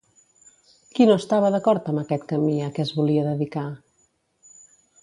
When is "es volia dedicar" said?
2.87-3.71